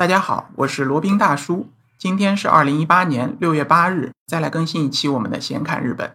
[0.00, 1.68] 大家好，我是罗宾大叔。
[1.98, 6.12] 今天是二零一八年六月八日，再来更新一期我们的闲侃日本。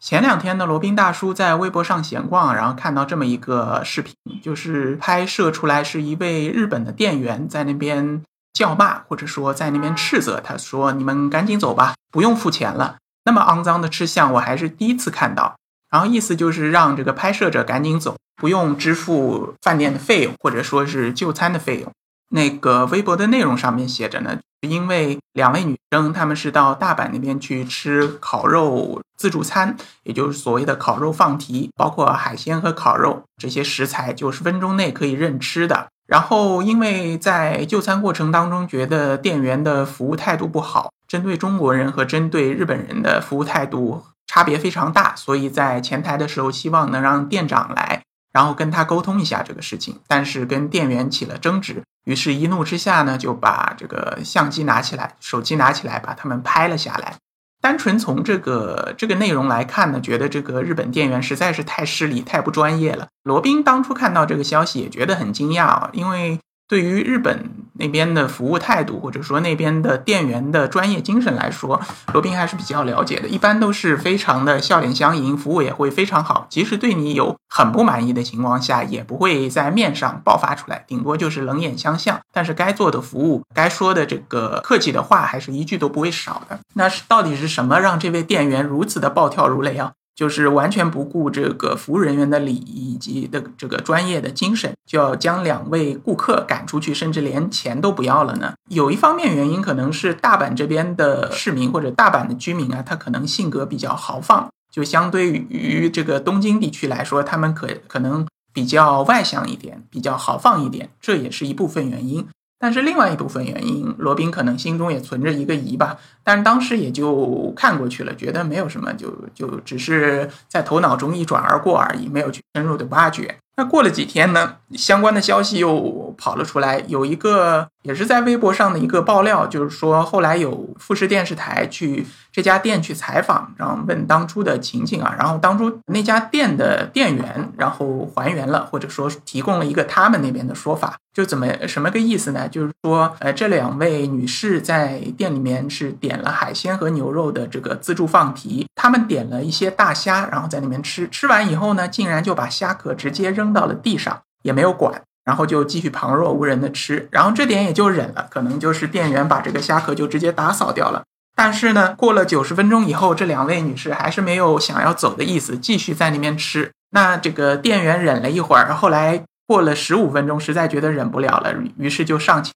[0.00, 8.22] 前两天呢，罗宾大叔在微博上闲逛，然后看到这么一个视频，就是拍摄出来是一位日本的店员在那边
[8.54, 15.54] 叫骂，或者说在那边斥责，他说：“你们赶紧走吧，不用付钱了。”那么肮脏的吃相，我还是第一次看到。
[15.90, 21.92] 然后意思就是让这个拍摄者赶紧走，不用支付饭店的费用，或者说是就餐的费用。
[22.30, 35.88] 那个微博的内容上面写着呢，因为两位女生她们是到大阪那边去吃烤肉自助餐，也就是所谓的烤肉放题，包括海鲜和烤肉这些食材，九十分钟内可以任吃的。
[36.06, 48.02] 然后因为在就餐过程当中觉得店员的服务态度不好，针对中国人和针对日本人的服务态度差别非常大，所以在前台的时候希望能让店长来，
[48.32, 51.82] 然后跟他沟通一下这个事情，但是跟店员起了争执。
[52.08, 57.16] 于是，一怒之下呢，就把这个相机拿起来，手机拿起来，把他们拍了下来。
[57.60, 63.08] 单纯从这个这个内容来看呢，觉得这个日本店员实在是太势利、太不专业了。
[63.24, 66.40] 罗宾当初看到这个消息也觉得很惊讶啊，因为。
[66.68, 71.80] 对于日本那边的服务态度，或者说那边的店员的专业精神来说，
[72.12, 73.26] 罗宾还是比较了解的。
[73.26, 76.46] 一般都是非常的笑脸相迎，服务也会非常好。
[76.50, 82.20] 即使对你有很不满意的情况下，也不会在面上爆发出来，顶多就是冷眼相向。
[82.32, 86.60] 但是该做的服务，该说的这个客气的话，还是一句都不会少的。
[86.74, 89.92] 那是到底是什么让这位店员如此的暴跳如雷啊？
[90.18, 98.54] 就是完全不顾这个服务人员的礼仪以及的这个专业的精神，就要将两位顾客赶出去，甚至连钱都不要了呢？
[98.68, 112.26] 有一方面原因可能是大阪这边的市民或者大阪的居民啊，他可能性格比较豪放，就相对于这个东京地区来说，他们可可能比较外向一点，比较豪放一点，这也是一部分原因。
[112.58, 123.38] 但是另外一部分原因，罗宾可能心中也存着一个疑吧，但是当时也就看过去了，觉得没有什么，就就只是在头脑中一转而过而已，没有去深入的挖掘。
[123.58, 127.68] 那过了几天呢，相关的消息又跑了出来，有一个。
[127.84, 142.46] 也是在微博上的一个爆料，就是说后来有富士电视台去这家店去采访，然后问当初的情景啊，然后当初那家店的店员然后还原了，或者说提供了一个他们那边的说法，就怎么什么个意思呢？
[142.46, 155.02] 就是说，呃，这两位女士在店里面是点了海鲜和牛肉的这个自助放题，他们点了一些大虾，然后在里面吃，吃完以后呢，竟然就把虾壳直接扔扔到了地上，也没有管。
[155.24, 161.02] 然后就继续旁若无人的吃，然后这点也就忍了，可能就是店员把这个虾壳就直接打扫掉了。
[161.36, 166.70] 但是呢，过了九十分钟以后，这两位女士还是没有想要走的意思，继续在那边吃。
[166.92, 172.54] 那这个店员忍了一会儿，后来过了十五分钟，实在觉得忍不了了，于是就上前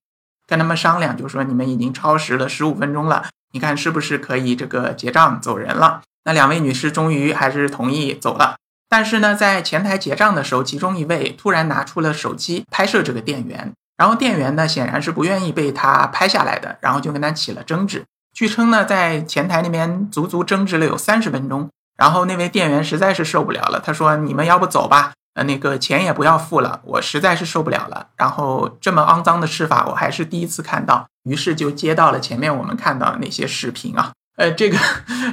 [0.49, 6.01] 跟他们商量，就说你们已经超时了十五分钟了，你看是不是可以这个结账走人了？
[6.25, 8.57] 那两位女士终于还是同意走了。
[8.93, 18.05] 但是呢，在前台结账的时候，其中一位突然拿出了手机拍摄这个店员，然后店员呢显然是不愿意被他拍下来的，然后就跟他起了争执。
[18.35, 34.13] 据称呢，在前台那边足足争执了有三十分钟，然后那位店员实在是受不了了，他说：“你们要不走吧，呃，那个钱也不要付了，我实在是受不了了。”然后这么肮脏的吃法，我还是第一次看到，于是就接到了前面我们看到的那些视频啊。
[34.43, 34.77] 呃，这个，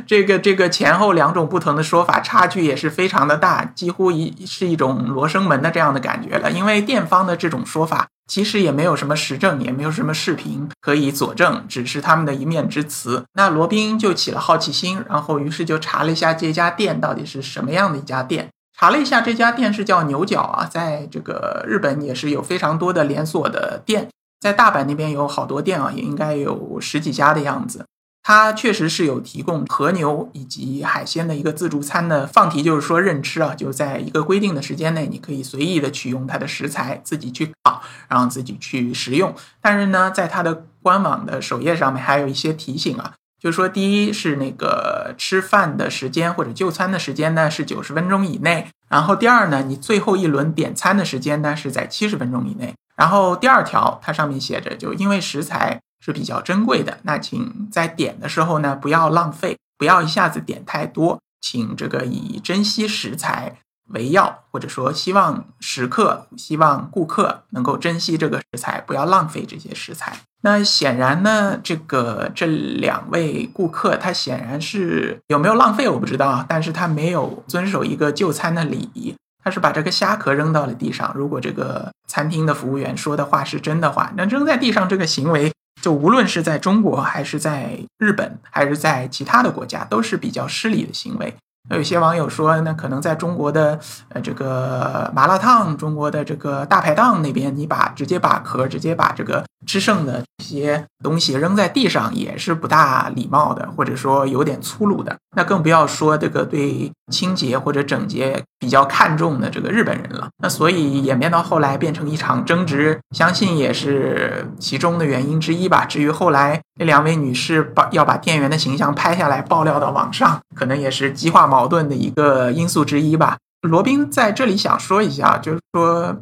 [0.05, 6.51] 这个，这个前后两种不同的说法，差距也是非常的大，几乎一是一种罗生门的这样的感觉了。
[6.51, 13.23] 因为店方的这种说法，其实也没有什么实证，也没有什么视频可以佐证，只是他们的一面之词。
[13.33, 18.49] 那罗宾就起了好奇心，然后于是就查了一下这家店到底是什么样的一家店。
[18.77, 24.07] 查了一下，这家店是叫牛角啊，在这个日本也是有非常多的连锁的店，
[24.39, 27.83] 在大阪那边有好多店啊，也应该有十几家的样子。
[28.21, 39.33] 它确实是有提供和牛以及海鲜的一个自助餐的放题，就是说任吃啊，就在一个规定的时间内，你可以随意的取用它的食材，自己去烤，然后自己去食用。
[39.61, 52.75] 但是呢，在它的官网的首页上面还有一些提醒啊，就是说，第一是那个吃饭的时间或者就餐的时间呢是九十分钟以内，然后第二呢，你最后一轮点餐的时间呢是在七十分钟以内。
[52.95, 55.79] 然后第二条，它上面写着，就因为食材。
[55.99, 63.57] 是比较珍贵的，那请在点的时候呢，不要浪费，不要一下子点太多，请这个以珍惜食材
[63.89, 70.19] 为要，或者说希望食客、希望顾客能够珍惜这个食材，不要浪费这些食材。
[70.41, 79.13] 那显然呢，这个这两位顾客他显然是有没有浪费我不知道，但是他没有遵守一个就餐的礼仪。
[79.43, 81.11] 他是把这个虾壳扔到了地上。
[81.15, 91.35] 如果这个餐厅的服务员说的话是真的话，那扔在地上这个行为，就无论是在中国还是在日本还是在其他的国家，都是比较失礼的行为。
[91.75, 93.79] 有些网友说，那可能在中国的
[94.09, 105.15] 呃这个麻辣烫、中国的这个大排档那边，你把直接把壳、直接把这个吃剩的这些东西扔在地上，也是不大礼貌的，或者说有点粗鲁的。
[105.35, 110.27] 那更不要说这个对清洁或者整洁比较看重的这个日本人了。
[110.41, 115.85] 那所以演变到后来变成一场争执，相信也是其中的原因之一吧。
[115.85, 123.37] 至于后来那两位女士把要把店员的形象拍下来爆料到网上，可能也是激化矛矛盾的一个因素之一吧。
[123.63, 126.15] 罗宾在这里想说一下，就是说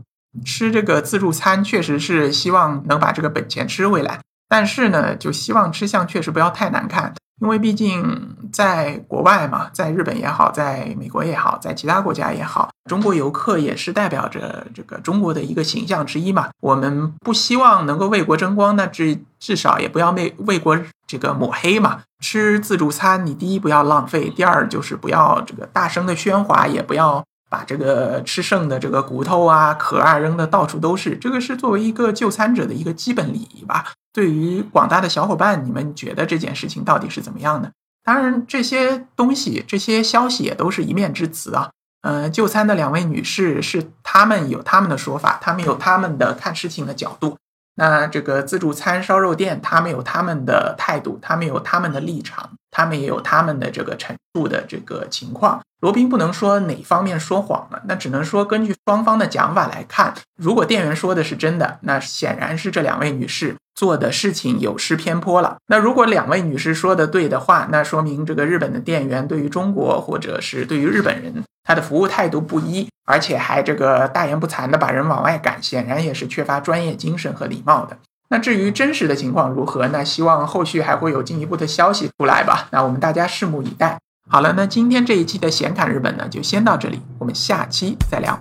[0.44, 4.20] 吃这个自助餐确实是希望能把这个本钱吃回来，
[4.50, 7.14] 但是呢，就希望吃相确实不要太难看。
[7.40, 16.50] 因为毕竟在国外嘛，在日本也好，在美国也好，在其他国家也好，中国游客也是代表着这个中国的一个形象之一嘛。
[16.62, 20.76] 我们不希望能够为国争光，那至至少也不要为为国
[21.06, 22.02] 这个抹黑嘛。
[22.20, 31.16] 吃自助餐，你第一不要浪费，第二就是不要这个大声的喧哗，也不要把这个吃剩的这个骨头啊、壳啊扔的到处都是。
[31.18, 33.86] 这个是作为一个就餐者的一个基本礼仪吧。
[34.14, 37.72] 对于广大的小伙伴，你们觉得这件事情到底是怎么样的？
[38.04, 41.70] 当然，这些东西、这些消息也都是一面之词啊。
[42.02, 47.38] 呃，就餐的两位女士是他们有他们的说法，他们有他们的看事情的角度。
[47.80, 55.60] 那这个自助餐烧肉店，他们有他们的态度，他们有他们的立场，他们也有他们的这个陈述的这个情况。
[55.80, 65.58] 罗宾不能说哪方面说谎了，那只能说根据双方的讲法来看，如果店员说的是真的，那显然是这两位女士做的事情有失偏颇了。
[65.66, 77.98] 那如果两位女士说的对的话，那说明这个日本的店员对于中国或者是对于日本人，他的服务态度不一，而且还这个大言不惭的把人往外赶，显然也是缺乏专业精神和礼貌的。
[78.30, 82.68] 那至于真实的情况如何，那希望后续还会有进一步的消息出来吧。
[82.72, 83.98] 那我们大家拭目以待。
[84.30, 88.38] 好了，那今天这一期的闲侃日本呢，就先到这里，我们下期再聊。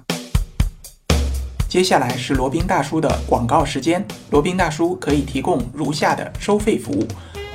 [1.68, 4.04] 接下来是罗宾大叔的广告时间。
[4.30, 7.06] 罗宾大叔可以提供如下的收费服务，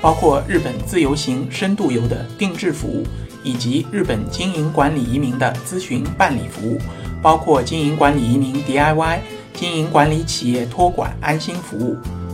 [0.01, 3.05] 包括日本自由行、深度游的定制服务，
[3.43, 6.79] 以及日本经营管理移民的咨询办理服务，
[7.21, 9.19] 包括经营管理移民 DIY、
[9.53, 11.97] 经营管理企业托管安心服务、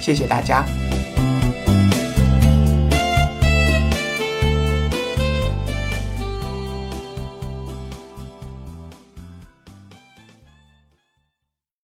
[0.00, 0.64] 谢谢大家。